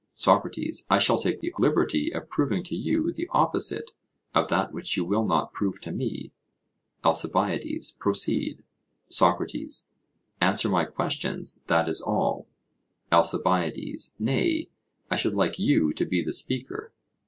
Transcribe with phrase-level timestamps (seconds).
[0.15, 3.91] SOCRATES: I shall take the liberty of proving to you the opposite
[4.33, 6.31] of that which you will not prove to me.
[7.03, 8.63] ALCIBIADES: Proceed.
[9.09, 9.89] SOCRATES:
[10.41, 12.47] Answer my questions that is all.
[13.11, 14.69] ALCIBIADES: Nay,
[15.11, 16.91] I should like you to be the speaker.